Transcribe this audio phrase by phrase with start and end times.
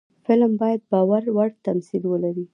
[0.25, 2.45] فلم باید باور وړ تمثیل ولري